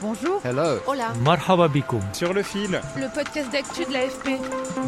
Bonjour. 0.00 0.40
Hello. 0.44 0.78
Hola. 0.86 1.12
Marhaba 1.24 1.68
bikoum. 1.68 2.00
Sur 2.12 2.32
le 2.32 2.42
fil, 2.42 2.80
Le 2.96 3.12
podcast 3.12 3.50
d'actu 3.52 3.84
de 3.84 3.92
l'AFP. 3.92 4.38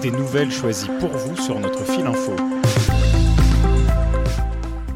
des 0.03 0.11
nouvelles 0.11 0.53
choisies 0.53 0.91
pour 1.01 1.11
vous 1.11 1.37
sur 1.37 1.59
notre 1.59 1.85
fil 1.85 2.07
info. 2.07 2.33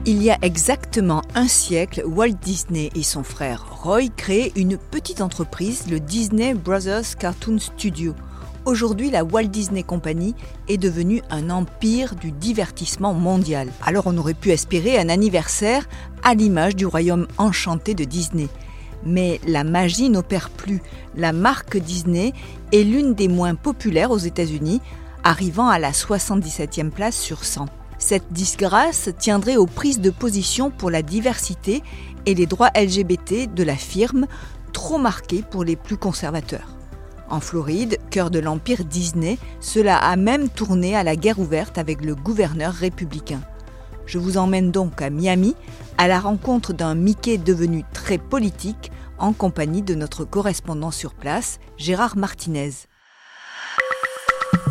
Il 0.07 0.23
y 0.23 0.31
a 0.31 0.39
exactement 0.43 1.23
un 1.35 1.49
siècle, 1.49 2.03
Walt 2.07 2.35
Disney 2.43 2.91
et 2.95 3.03
son 3.03 3.23
frère 3.25 3.65
Roy 3.83 4.09
créaient 4.17 4.53
une 4.55 4.77
petite 4.77 5.21
entreprise, 5.21 5.87
le 5.91 5.99
Disney 5.99 6.55
Brothers 6.55 7.17
Cartoon 7.19 7.59
Studio. 7.59 8.15
Aujourd'hui, 8.67 9.11
la 9.11 9.25
Walt 9.25 9.45
Disney 9.49 9.83
Company 9.83 10.35
est 10.69 10.77
devenue 10.79 11.23
un 11.31 11.51
empire 11.51 12.15
du 12.15 12.33
divertissement 12.33 13.15
mondial. 13.15 13.69
Alors 13.85 14.05
on 14.07 14.17
aurait 14.17 14.35
pu 14.35 14.51
espérer 14.51 14.99
un 14.99 15.09
anniversaire 15.09 15.87
à 16.23 16.35
l'image 16.35 16.77
du 16.77 16.87
royaume 16.87 17.27
enchanté 17.39 17.95
de 17.95 18.05
Disney. 18.05 18.49
Mais 19.05 19.41
la 19.47 19.65
magie 19.65 20.11
n'opère 20.11 20.51
plus. 20.51 20.83
La 21.17 21.33
marque 21.33 21.77
Disney 21.77 22.33
est 22.73 22.85
l'une 22.85 23.15
des 23.15 23.29
moins 23.29 23.55
populaires 23.55 24.11
aux 24.11 24.19
États-Unis, 24.19 24.81
arrivant 25.23 25.69
à 25.69 25.79
la 25.79 25.93
77e 25.93 26.91
place 26.91 27.17
sur 27.17 27.45
100. 27.45 27.67
Cette 27.99 28.33
disgrâce 28.33 29.11
tiendrait 29.19 29.57
aux 29.57 29.67
prises 29.67 30.01
de 30.01 30.11
position 30.11 30.71
pour 30.71 30.91
la 30.91 31.03
diversité 31.03 31.83
et 32.27 32.35
les 32.35 32.47
droits 32.47 32.71
LGBT 32.75 33.53
de 33.53 33.63
la 33.63 33.77
firme, 33.77 34.27
trop 34.73 34.99
marquées 34.99 35.45
pour 35.49 35.65
les 35.65 35.77
plus 35.77 35.97
conservateurs. 35.97 36.69
En 37.31 37.41
Floride, 37.41 37.99
cœur 38.11 38.31
de 38.31 38.39
l'empire 38.39 38.85
Disney, 38.85 39.39
cela 39.61 39.97
a 39.97 40.17
même 40.17 40.49
tourné 40.49 40.95
à 40.95 41.03
la 41.03 41.17
guerre 41.17 41.39
ouverte 41.39 41.79
avec 41.79 42.05
le 42.05 42.15
gouverneur 42.15 42.73
républicain. 42.73 43.41
Je 44.07 44.19
vous 44.19 44.37
emmène 44.37 44.71
donc 44.71 45.01
à 45.01 45.09
Miami, 45.09 45.55
à 45.97 46.09
la 46.09 46.21
rencontre 46.21 46.75
d'un 46.75 46.95
Mickey 46.95 47.39
devenu 47.39 47.85
très 47.95 48.19
politique, 48.19 48.93
en 49.19 49.33
compagnie 49.33 49.83
de 49.83 49.95
notre 49.95 50.25
correspondant 50.25 50.91
sur 50.91 51.15
place, 51.15 51.59
Gérard 51.77 52.17
Martinez. 52.17 52.73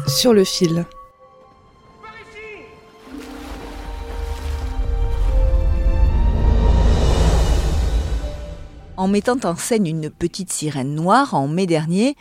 Sur 0.08 0.33
le 0.33 0.44
fil. 0.44 0.85
En 8.95 9.08
mettant 9.08 9.39
en 9.44 9.55
scène 9.55 9.88
une 9.88 10.09
petite 10.09 10.52
sirène 10.52 10.94
noire 10.95 11.33
en 11.33 11.47
mai 11.47 11.66
dernier, 11.66 12.16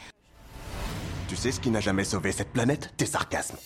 Tu 1.29 1.37
sais 1.37 1.53
ce 1.53 1.61
qui 1.61 1.71
n'a 1.71 1.81
jamais 1.81 2.05
sauvé 2.05 2.31
cette 2.31 2.53
planète? 2.53 2.93
Tes 2.99 3.07
sarcasmes. 3.07 3.57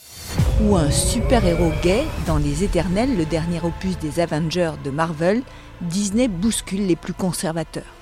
ou 0.62 0.76
un 0.76 0.90
super-héros 0.90 1.72
gay 1.82 2.04
dans 2.26 2.38
Les 2.38 2.62
Éternels, 2.62 3.16
le 3.16 3.24
dernier 3.24 3.60
opus 3.60 3.98
des 3.98 4.20
Avengers 4.20 4.72
de 4.84 4.90
Marvel, 4.90 5.42
Disney 5.80 6.28
bouscule 6.28 6.86
les 6.86 6.94
plus 6.96 7.12
conservateurs. 7.12 7.95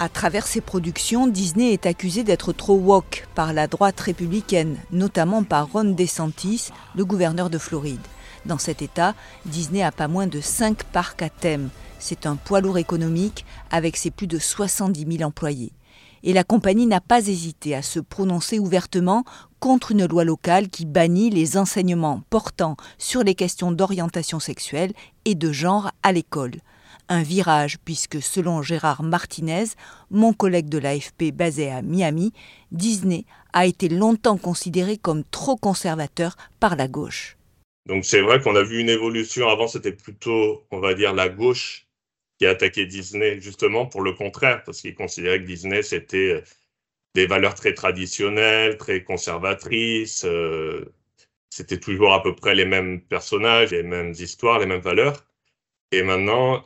À 0.00 0.08
travers 0.08 0.46
ses 0.46 0.60
productions, 0.60 1.26
Disney 1.26 1.72
est 1.72 1.84
accusé 1.84 2.22
d'être 2.22 2.52
trop 2.52 2.76
woke 2.76 3.26
par 3.34 3.52
la 3.52 3.66
droite 3.66 3.98
républicaine, 3.98 4.76
notamment 4.92 5.42
par 5.42 5.72
Ron 5.72 5.86
DeSantis, 5.86 6.68
le 6.94 7.04
gouverneur 7.04 7.50
de 7.50 7.58
Floride. 7.58 8.06
Dans 8.46 8.58
cet 8.58 8.80
État, 8.80 9.16
Disney 9.44 9.82
a 9.82 9.90
pas 9.90 10.06
moins 10.06 10.28
de 10.28 10.40
5 10.40 10.84
parcs 10.84 11.20
à 11.22 11.28
thème. 11.28 11.70
C'est 11.98 12.26
un 12.26 12.36
poids 12.36 12.60
lourd 12.60 12.78
économique 12.78 13.44
avec 13.72 13.96
ses 13.96 14.12
plus 14.12 14.28
de 14.28 14.38
70 14.38 15.04
000 15.18 15.28
employés. 15.28 15.72
Et 16.22 16.32
la 16.32 16.44
compagnie 16.44 16.86
n'a 16.86 17.00
pas 17.00 17.26
hésité 17.26 17.74
à 17.74 17.82
se 17.82 17.98
prononcer 17.98 18.60
ouvertement 18.60 19.24
contre 19.58 19.90
une 19.90 20.06
loi 20.06 20.22
locale 20.22 20.68
qui 20.68 20.86
bannit 20.86 21.30
les 21.30 21.56
enseignements 21.56 22.22
portant 22.30 22.76
sur 22.98 23.24
les 23.24 23.34
questions 23.34 23.72
d'orientation 23.72 24.38
sexuelle 24.38 24.92
et 25.24 25.34
de 25.34 25.50
genre 25.50 25.90
à 26.04 26.12
l'école. 26.12 26.54
Un 27.08 27.22
virage 27.22 27.78
puisque, 27.84 28.20
selon 28.22 28.62
Gérard 28.62 29.02
Martinez, 29.02 29.64
mon 30.10 30.32
collègue 30.32 30.68
de 30.68 30.78
l'AFP 30.78 31.32
basé 31.32 31.70
à 31.70 31.82
Miami, 31.82 32.32
Disney 32.70 33.24
a 33.52 33.66
été 33.66 33.88
longtemps 33.88 34.36
considéré 34.36 34.98
comme 34.98 35.24
trop 35.24 35.56
conservateur 35.56 36.36
par 36.60 36.76
la 36.76 36.86
gauche. 36.86 37.36
Donc 37.86 38.04
c'est 38.04 38.20
vrai 38.20 38.40
qu'on 38.40 38.54
a 38.56 38.62
vu 38.62 38.80
une 38.80 38.90
évolution. 38.90 39.48
Avant, 39.48 39.68
c'était 39.68 39.92
plutôt, 39.92 40.66
on 40.70 40.80
va 40.80 40.92
dire, 40.94 41.14
la 41.14 41.30
gauche 41.30 41.86
qui 42.38 42.46
a 42.46 42.50
attaqué 42.50 42.86
Disney, 42.86 43.40
justement 43.40 43.86
pour 43.86 44.02
le 44.02 44.12
contraire, 44.12 44.62
parce 44.64 44.80
qu'ils 44.82 44.94
considéraient 44.94 45.40
que 45.40 45.46
Disney, 45.46 45.82
c'était 45.82 46.34
euh, 46.34 46.42
des 47.14 47.26
valeurs 47.26 47.54
très 47.54 47.74
traditionnelles, 47.74 48.76
très 48.76 49.02
conservatrices. 49.02 50.24
euh, 50.24 50.84
c'était 51.50 51.80
toujours 51.80 52.12
à 52.12 52.22
peu 52.22 52.34
près 52.34 52.54
les 52.54 52.66
mêmes 52.66 53.00
personnages, 53.00 53.70
les 53.70 53.82
mêmes 53.82 54.12
histoires, 54.12 54.58
les 54.58 54.66
mêmes 54.66 54.82
valeurs. 54.82 55.26
Et 55.92 56.02
maintenant, 56.02 56.64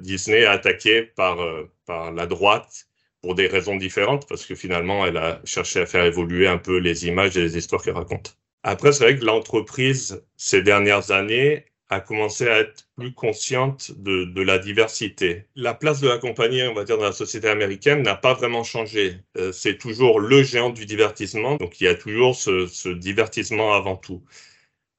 Disney 0.00 0.40
est 0.40 0.46
attaqué 0.46 1.02
par, 1.02 1.40
euh, 1.40 1.70
par 1.86 2.12
la 2.12 2.26
droite 2.26 2.86
pour 3.22 3.34
des 3.34 3.46
raisons 3.46 3.76
différentes, 3.76 4.28
parce 4.28 4.44
que 4.46 4.54
finalement, 4.54 5.06
elle 5.06 5.16
a 5.16 5.40
cherché 5.44 5.80
à 5.80 5.86
faire 5.86 6.04
évoluer 6.04 6.46
un 6.46 6.58
peu 6.58 6.78
les 6.78 7.06
images 7.06 7.36
et 7.36 7.42
les 7.42 7.56
histoires 7.56 7.82
qu'elle 7.82 7.94
raconte. 7.94 8.38
Après, 8.62 8.92
c'est 8.92 9.04
vrai 9.04 9.18
que 9.18 9.24
l'entreprise, 9.24 10.24
ces 10.36 10.62
dernières 10.62 11.10
années, 11.10 11.64
a 11.88 12.00
commencé 12.00 12.48
à 12.48 12.58
être 12.58 12.88
plus 12.96 13.14
consciente 13.14 13.92
de, 13.96 14.24
de 14.24 14.42
la 14.42 14.58
diversité. 14.58 15.44
La 15.54 15.72
place 15.72 16.00
de 16.00 16.08
la 16.08 16.18
compagnie, 16.18 16.62
on 16.64 16.74
va 16.74 16.84
dire, 16.84 16.98
dans 16.98 17.04
la 17.04 17.12
société 17.12 17.48
américaine 17.48 18.02
n'a 18.02 18.16
pas 18.16 18.34
vraiment 18.34 18.64
changé. 18.64 19.18
Euh, 19.36 19.52
c'est 19.52 19.78
toujours 19.78 20.18
le 20.18 20.42
géant 20.42 20.70
du 20.70 20.84
divertissement, 20.84 21.56
donc 21.56 21.80
il 21.80 21.84
y 21.84 21.88
a 21.88 21.94
toujours 21.94 22.34
ce, 22.34 22.66
ce 22.66 22.88
divertissement 22.88 23.74
avant 23.74 23.96
tout. 23.96 24.24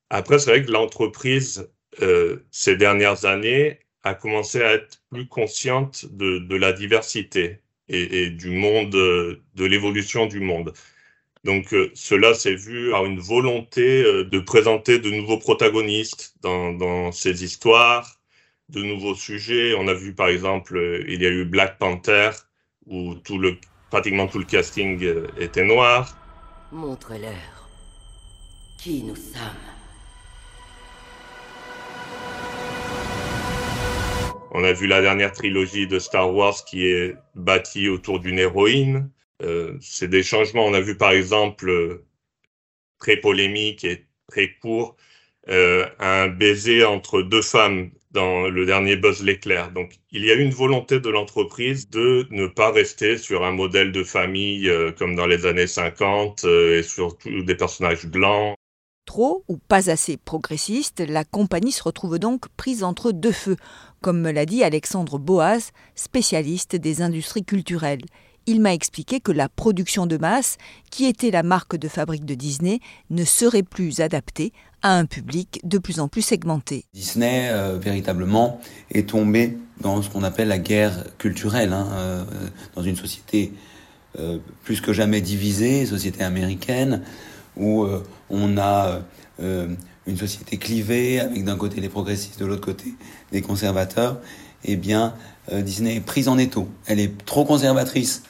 Après, 0.09 0.39
c'est 0.39 0.51
vrai 0.51 0.65
que 0.65 0.71
l'entreprise, 0.71 1.69
euh, 2.01 2.37
ces 2.51 2.77
dernières 2.77 3.25
années, 3.25 3.79
a 4.07 4.13
commencé 4.15 4.61
à 4.61 4.73
être 4.73 5.01
plus 5.09 5.27
consciente 5.27 6.05
de, 6.11 6.39
de 6.39 6.55
la 6.55 6.73
diversité 6.73 7.59
et, 7.89 8.29
du 8.29 8.49
monde, 8.49 8.91
de 8.91 9.65
l'évolution 9.65 10.25
du 10.25 10.39
monde. 10.39 10.73
Donc 11.43 11.73
euh, 11.73 11.89
cela 11.93 12.33
s'est 12.33 12.55
vu 12.55 12.91
par 12.91 13.05
une 13.05 13.19
volonté 13.19 14.03
euh, 14.03 14.25
de 14.25 14.39
présenter 14.39 14.99
de 14.99 15.09
nouveaux 15.09 15.37
protagonistes 15.37 16.35
dans, 16.41 16.73
dans 16.73 17.13
ces 17.13 17.43
histoires, 17.43 18.19
de 18.67 18.83
nouveaux 18.83 19.15
sujets. 19.15 19.73
On 19.77 19.87
a 19.87 19.93
vu 19.93 20.13
par 20.13 20.27
exemple, 20.27 20.75
euh, 20.75 21.05
il 21.07 21.21
y 21.21 21.25
a 21.25 21.29
eu 21.29 21.45
Black 21.45 21.77
Panther 21.77 22.31
où 22.85 23.15
tout 23.15 23.37
le, 23.37 23.57
pratiquement 23.89 24.27
tout 24.27 24.39
le 24.39 24.45
casting 24.45 25.01
était 25.39 25.63
noir. 25.63 26.17
Montre-leur 26.73 27.69
qui 28.77 29.03
nous 29.03 29.15
sommes. 29.15 29.76
On 34.51 34.63
a 34.63 34.73
vu 34.73 34.87
la 34.87 35.01
dernière 35.01 35.31
trilogie 35.33 35.87
de 35.87 35.99
Star 35.99 36.33
Wars 36.33 36.63
qui 36.65 36.87
est 36.87 37.15
bâtie 37.35 37.89
autour 37.89 38.19
d'une 38.19 38.39
héroïne. 38.39 39.09
Euh, 39.43 39.77
c'est 39.81 40.07
des 40.07 40.23
changements. 40.23 40.65
On 40.65 40.73
a 40.73 40.81
vu 40.81 40.97
par 40.97 41.11
exemple, 41.11 42.01
très 42.99 43.17
polémique 43.17 43.83
et 43.83 44.05
très 44.27 44.53
court, 44.61 44.95
euh, 45.49 45.85
un 45.99 46.27
baiser 46.27 46.83
entre 46.83 47.21
deux 47.21 47.41
femmes 47.41 47.91
dans 48.11 48.49
le 48.49 48.65
dernier 48.65 48.95
Buzz 48.95 49.23
l'éclair. 49.23 49.71
Donc 49.71 49.93
il 50.11 50.25
y 50.25 50.31
a 50.31 50.33
une 50.33 50.51
volonté 50.51 50.99
de 50.99 51.09
l'entreprise 51.09 51.89
de 51.89 52.27
ne 52.31 52.47
pas 52.47 52.71
rester 52.71 53.17
sur 53.17 53.45
un 53.45 53.51
modèle 53.51 53.91
de 53.91 54.03
famille 54.03 54.69
euh, 54.69 54.91
comme 54.91 55.15
dans 55.15 55.27
les 55.27 55.45
années 55.45 55.67
50 55.67 56.43
euh, 56.45 56.79
et 56.79 56.83
surtout 56.83 57.43
des 57.43 57.55
personnages 57.55 58.05
blancs. 58.05 58.55
Trop 59.07 59.45
ou 59.47 59.55
pas 59.55 59.89
assez 59.89 60.17
progressiste, 60.17 60.99
la 60.99 61.23
compagnie 61.23 61.71
se 61.71 61.81
retrouve 61.81 62.19
donc 62.19 62.49
prise 62.57 62.83
entre 62.83 63.13
deux 63.13 63.31
feux, 63.31 63.55
comme 64.01 64.19
me 64.19 64.31
l'a 64.31 64.45
dit 64.45 64.65
Alexandre 64.65 65.17
Boas, 65.17 65.71
spécialiste 65.95 66.75
des 66.75 67.01
industries 67.01 67.45
culturelles. 67.45 68.03
Il 68.47 68.59
m'a 68.59 68.73
expliqué 68.73 69.21
que 69.21 69.31
la 69.31 69.47
production 69.47 70.07
de 70.07 70.17
masse, 70.17 70.57
qui 70.91 71.05
était 71.05 71.31
la 71.31 71.41
marque 71.41 71.77
de 71.77 71.87
fabrique 71.87 72.25
de 72.25 72.35
Disney, 72.35 72.81
ne 73.09 73.23
serait 73.23 73.63
plus 73.63 74.01
adaptée 74.01 74.51
à 74.81 74.97
un 74.97 75.05
public 75.05 75.61
de 75.63 75.77
plus 75.77 76.01
en 76.01 76.09
plus 76.09 76.21
segmenté. 76.21 76.83
Disney, 76.93 77.47
euh, 77.49 77.77
véritablement, 77.79 78.59
est 78.91 79.07
tombé 79.07 79.57
dans 79.79 80.01
ce 80.01 80.09
qu'on 80.09 80.23
appelle 80.23 80.49
la 80.49 80.59
guerre 80.59 81.05
culturelle, 81.17 81.71
hein, 81.71 81.87
euh, 81.93 82.25
dans 82.75 82.83
une 82.83 82.97
société 82.97 83.53
euh, 84.19 84.39
plus 84.63 84.81
que 84.81 84.91
jamais 84.91 85.21
divisée, 85.21 85.85
société 85.85 86.25
américaine, 86.25 87.03
où 87.57 87.83
euh, 87.83 88.03
on 88.29 88.57
a 88.57 89.01
euh, 89.41 89.67
une 90.05 90.17
société 90.17 90.57
clivée, 90.57 91.19
avec 91.19 91.43
d'un 91.43 91.57
côté 91.57 91.81
les 91.81 91.89
progressistes, 91.89 92.39
de 92.39 92.45
l'autre 92.45 92.61
côté 92.61 92.93
des 93.31 93.41
conservateurs, 93.41 94.19
eh 94.65 94.75
bien, 94.75 95.13
euh, 95.51 95.61
Disney 95.61 95.95
est 95.95 96.01
prise 96.01 96.27
en 96.27 96.37
étau. 96.37 96.67
Elle 96.85 96.99
est 96.99 97.25
trop 97.25 97.45
conservatrice 97.45 98.23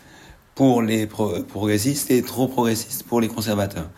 pour 0.55 0.81
les 0.81 1.05
progressistes 1.05 2.09
et 2.09 2.23
trop 2.23 2.47
progressiste 2.47 3.03
pour 3.03 3.21
les 3.21 3.27
conservateurs. 3.27 3.89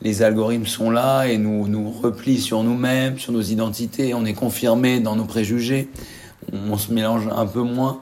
Les 0.00 0.22
algorithmes 0.22 0.64
sont 0.64 0.90
là 0.90 1.26
et 1.26 1.36
nous 1.36 1.68
nous 1.68 1.90
replient 1.90 2.40
sur 2.40 2.62
nous-mêmes, 2.62 3.18
sur 3.18 3.32
nos 3.32 3.42
identités. 3.42 4.14
On 4.14 4.24
est 4.24 4.32
confirmé 4.32 5.00
dans 5.00 5.14
nos 5.14 5.26
préjugés. 5.26 5.90
On, 6.54 6.78
se 6.78 6.90
mélange 6.90 7.28
un 7.30 7.44
peu 7.44 7.60
moins. 7.60 8.00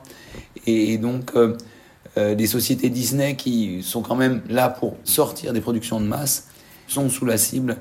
Et, 0.65 0.97
donc, 0.97 1.33
des 2.17 2.47
sociétés 2.47 2.89
Disney 2.89 3.35
qui 3.35 3.83
sont 3.83 4.03
quand 4.03 4.15
même 4.15 4.43
là 4.49 4.69
pour 4.69 4.97
sortir 5.03 5.53
des 5.53 5.61
productions 5.61 6.01
de 6.01 6.07
masse 6.07 6.47
sont 6.89 7.09
sous 7.09 7.25
la 7.25 7.39
cible 7.39 7.77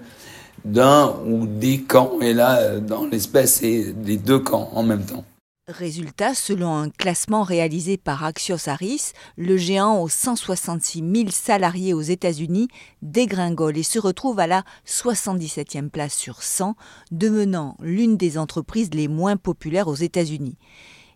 d'un 0.66 1.16
ou 1.26 1.48
des 1.48 1.82
camps. 1.82 2.20
Et 2.22 2.34
là, 2.34 2.80
dans 2.80 3.06
l'espèce, 3.06 3.56
c'est 3.56 3.94
les 4.04 4.18
deux 4.18 4.40
camps 4.40 4.70
en 4.74 4.84
même 4.84 5.06
temps. 5.06 5.24
Résultat, 5.70 6.34
selon 6.34 6.78
un 6.78 6.90
classement 6.90 7.44
réalisé 7.44 7.98
par 7.98 8.24
Axios 8.24 8.70
Harris, 8.70 9.12
le 9.36 9.58
géant 9.58 10.02
aux 10.02 10.08
166 10.08 11.00
000 11.00 11.30
salariés 11.30 11.94
aux 11.94 12.02
États-Unis 12.02 12.70
dégringole 13.02 13.78
et 13.78 13.84
se 13.84 14.00
retrouve 14.00 14.40
à 14.40 14.48
la 14.48 14.64
77e 14.88 15.90
place 15.90 16.14
sur 16.14 16.42
100, 16.42 16.76
devenant 17.12 17.76
l'une 17.82 18.16
des 18.16 18.38
entreprises 18.38 18.92
les 18.94 19.10
moins 19.10 19.36
populaires 19.36 19.90
aux 19.90 19.96
États-Unis. 19.96 20.56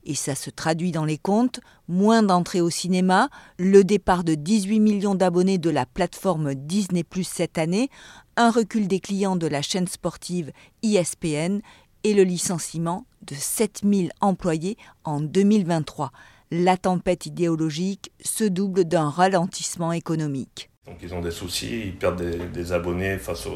Et 0.04 0.16
ça 0.16 0.36
se 0.36 0.50
traduit 0.50 0.92
dans 0.92 1.06
les 1.06 1.18
comptes, 1.18 1.60
moins 1.88 2.24
d'entrées 2.24 2.62
au 2.62 2.70
cinéma, 2.70 3.30
le 3.58 3.84
départ 3.84 4.24
de 4.24 4.36
18 4.36 4.80
millions 4.80 5.16
d'abonnés 5.16 5.58
de 5.58 5.70
la 5.70 5.86
plateforme 5.86 6.56
Disney 6.56 7.04
Plus 7.04 7.28
cette 7.28 7.58
année, 7.58 7.90
un 8.38 8.50
recul 8.50 8.88
des 8.88 9.00
clients 9.00 9.36
de 9.36 9.48
la 9.48 9.62
chaîne 9.62 9.88
sportive 9.88 10.52
ESPN 10.84 11.60
et 12.04 12.14
le 12.14 12.24
licenciement 12.24 13.06
de 13.22 13.36
7000 13.36 14.12
employés 14.22 14.78
en 15.04 15.22
2023. 15.22 16.12
La 16.50 16.78
tempête 16.78 17.28
idéologique 17.28 18.12
se 18.24 18.44
double 18.44 18.86
d'un 18.86 19.10
ralentissement 19.10 19.92
économique. 19.94 20.70
Donc 20.88 20.98
ils 21.02 21.14
ont 21.14 21.22
des 21.22 21.32
soucis, 21.32 21.82
ils 21.86 21.96
perdent 21.96 22.22
des, 22.52 22.72
abonnés 22.74 23.18
face 23.18 23.48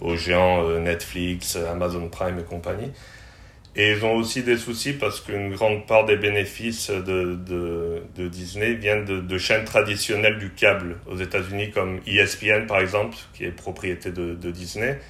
aux, 0.00 0.16
géants 0.16 0.64
euh, 0.64 0.80
Netflix, 0.80 1.56
Amazon 1.56 2.08
Prime 2.08 2.38
et 2.38 2.44
compagnie. 2.44 2.90
Et 3.74 3.92
ils 3.92 4.04
ont 4.04 4.14
aussi 4.16 4.42
des 4.42 4.58
soucis 4.58 4.92
parce 4.92 5.20
qu'une 5.20 5.54
grande 5.54 5.86
part 5.86 6.04
des 6.04 6.16
bénéfices 6.16 6.90
de, 6.90 8.02
Disney 8.28 8.74
viennent 8.74 9.04
de, 9.04 9.38
chaînes 9.38 9.64
traditionnelles 9.64 10.38
du 10.38 10.50
câble 10.50 10.98
aux 11.10 11.16
États-Unis, 11.16 11.70
comme 11.70 12.00
ESPN 12.06 12.66
par 12.66 12.80
exemple, 12.80 13.16
qui 13.32 13.44
est 13.44 13.50
propriété 13.50 14.10
de, 14.10 14.50
Disney, 14.50 15.00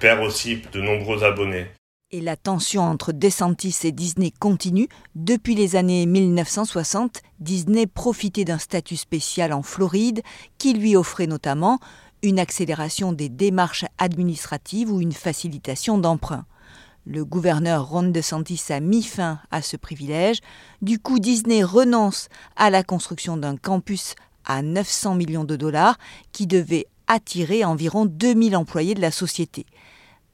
perd 0.00 0.22
aussi 0.22 0.60
de 0.72 0.80
nombreux 0.82 1.24
abonnés. 1.24 1.66
Et 2.10 2.20
la 2.20 2.36
tension 2.36 2.82
entre 2.82 3.12
DeSantis 3.12 3.78
et 3.84 3.90
Disney 3.90 4.32
continue. 4.38 4.88
Depuis 5.14 5.54
les 5.54 5.74
années 5.74 6.04
1960, 6.06 7.22
Disney 7.40 7.86
profitait 7.86 8.44
d'un 8.44 8.58
statut 8.58 8.96
spécial 8.96 9.52
en 9.52 9.62
Floride 9.62 10.22
qui 10.58 10.74
lui 10.74 10.94
offrait 10.94 11.26
notamment 11.26 11.80
une 12.22 12.38
accélération 12.38 13.12
des 13.12 13.30
démarches 13.30 13.86
administratives 13.98 14.92
ou 14.92 15.00
une 15.00 15.12
facilitation 15.12 15.98
d'emprunt. 15.98 16.46
Le 17.06 17.24
gouverneur 17.24 17.86
Ron 17.86 18.04
DeSantis 18.04 18.62
a 18.70 18.80
mis 18.80 19.02
fin 19.02 19.38
à 19.50 19.60
ce 19.60 19.76
privilège. 19.76 20.38
Du 20.80 20.98
coup, 20.98 21.18
Disney 21.18 21.62
renonce 21.62 22.28
à 22.56 22.70
la 22.70 22.82
construction 22.82 23.36
d'un 23.36 23.56
campus 23.56 24.14
à 24.46 24.62
900 24.62 25.14
millions 25.14 25.44
de 25.44 25.56
dollars 25.56 25.98
qui 26.32 26.46
devait 26.46 26.86
attirer 27.06 27.64
environ 27.64 28.06
2000 28.06 28.56
employés 28.56 28.94
de 28.94 29.02
la 29.02 29.10
société. 29.10 29.66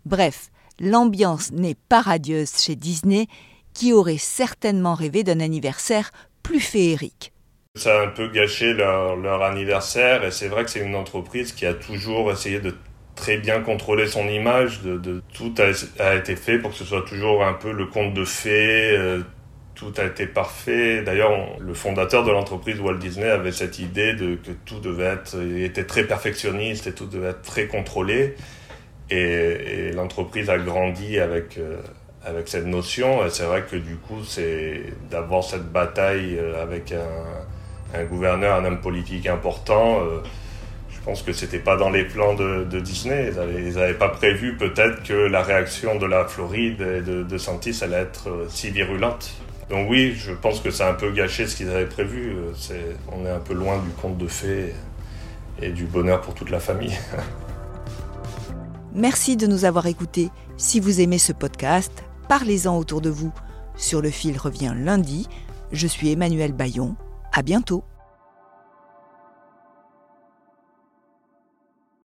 Bref, 0.07 0.51
l'ambiance 0.79 1.51
n'est 1.53 1.77
pas 1.89 2.01
radieuse 2.01 2.53
chez 2.57 2.77
Disney, 2.77 3.27
qui 3.75 3.93
aurait 3.93 4.19
certainement 4.19 4.95
rêvé 4.95 5.25
d'un 5.25 5.41
anniversaire 5.41 6.11
plus 6.43 6.61
féerique. 6.61 7.33
Ça 7.77 8.01
a 8.01 8.05
un 8.05 8.09
peu 8.09 8.29
gâché 8.29 8.73
leur, 8.73 9.43
anniversaire 9.43 10.25
et 10.25 10.31
c'est 10.31 10.49
vrai 10.49 10.65
que 10.65 10.71
c'est 10.71 10.81
une 10.81 10.97
entreprise 10.97 11.53
qui 11.53 11.67
a 11.67 11.75
toujours 11.75 12.33
essayé 12.33 12.61
de 12.61 12.75
très 13.21 13.37
bien 13.37 13.61
contrôler 13.61 14.07
son 14.07 14.27
image, 14.29 14.81
de, 14.81 15.23
tout 15.35 15.55
a, 15.99 16.15
été 16.15 16.37
fait 16.37 16.59
pour 16.59 16.71
que 16.71 16.77
ce 16.77 16.87
soit 16.87 17.03
toujours 17.03 17.45
un 17.45 17.53
peu 17.53 17.71
le 17.71 17.85
conte 17.85 18.15
de 18.15 18.25
fées, 18.25 18.97
euh, 18.97 19.21
tout 19.75 19.93
a 19.99 20.05
été 20.05 20.27
parfait. 20.27 21.03
D'ailleurs, 21.03 21.33
le 21.61 21.75
fondateur 21.75 22.25
de 22.25 22.31
l'entreprise 22.31 22.81
Walt 22.81 22.95
Disney 22.95 23.29
avait 23.29 23.53
cette 23.53 23.79
idée 23.79 24.15
de 24.15 24.37
que 24.37 24.53
tout 24.65 24.81
devait 24.81 25.05
être, 25.05 25.37
il 25.39 25.63
était 25.63 25.85
très 25.85 26.05
perfectionniste 26.05 26.87
et 26.87 26.93
tout 26.93 27.05
devait 27.05 27.29
être 27.29 27.43
très 27.43 27.67
contrôlé. 27.67 28.37
Et, 29.11 29.93
l'entreprise 29.93 30.49
a 30.49 30.57
grandi 30.57 31.19
avec, 31.19 31.59
euh, 31.59 31.77
avec 32.25 32.49
cette 32.49 32.67
notion. 32.67 33.19
C'est 33.29 33.45
vrai 33.45 33.65
que 33.71 33.77
du 33.77 33.97
coup, 33.97 34.25
c'est 34.25 34.95
d'avoir 35.11 35.45
cette 35.45 35.71
bataille 35.71 36.39
euh, 36.39 36.63
avec 36.63 36.95
un, 37.95 38.05
gouverneur, 38.05 38.55
un 38.55 38.65
homme 38.65 38.81
politique 38.81 39.27
important. 39.27 40.01
Je 41.01 41.05
pense 41.07 41.23
que 41.23 41.33
c'était 41.33 41.59
pas 41.59 41.77
dans 41.77 41.91
les 41.91 42.05
plans 42.05 42.35
de, 42.35 42.81
Disney. 42.81 43.33
Ils 43.59 43.75
n'avaient 43.75 43.95
pas 43.95 44.11
prévu 44.11 44.57
peut-être 44.57 45.03
que 45.03 45.15
la 45.15 45.43
réaction 45.43 45.97
de 45.97 46.07
la 46.07 46.27
Floride 46.27 46.81
et 46.83 47.01
de, 47.01 47.23
de 47.23 47.39
Santis 47.39 47.79
allait 47.83 47.97
être 47.97 48.47
si 48.49 48.71
virulente. 48.71 49.33
Donc 49.71 49.89
oui, 49.89 50.15
je 50.15 50.33
pense 50.33 50.61
que 50.61 50.71
ça 50.71 50.89
a 50.89 50.91
un 50.91 50.95
peu 50.95 51.11
gâché 51.13 51.47
ce 51.47 51.57
qu'ils 51.57 51.71
avaient 51.71 51.87
prévu. 51.87 52.35
on 53.13 53.25
est 53.25 53.31
un 53.31 53.39
peu 53.39 53.55
loin 53.55 53.79
du 53.79 53.91
conte 53.91 54.19
de 54.19 54.27
fées 54.27 54.75
et 55.63 55.71
du 55.71 55.85
bonheur 55.85 56.21
pour 56.21 56.35
toute 56.35 56.51
la 56.51 56.61
famille. 56.61 56.99
Merci 58.95 59.37
de 59.37 59.47
nous 59.47 59.65
avoir 59.65 59.87
écoutés. 59.87 60.31
Si 60.57 60.81
vous 60.81 61.01
aimez 61.01 61.19
ce 61.19 61.33
podcast, 61.33 61.93
parlez-en 62.29 62.77
autour 62.77 63.01
de 63.01 63.11
vous. 63.11 63.33
Sur 63.77 64.03
le 64.03 64.11
fil 64.11 64.37
revient 64.37 64.75
lundi. 64.77 65.29
Je 65.71 65.87
suis 65.87 66.11
Emmanuel 66.11 66.53
Bayon. 66.53 66.97
À 67.33 67.43
bientôt. 67.43 67.85